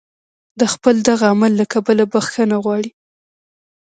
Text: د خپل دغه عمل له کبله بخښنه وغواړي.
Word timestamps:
د 0.59 0.61
خپل 0.73 0.95
دغه 1.09 1.25
عمل 1.33 1.51
له 1.59 1.65
کبله 1.73 2.03
بخښنه 2.13 2.55
وغواړي. 2.59 2.89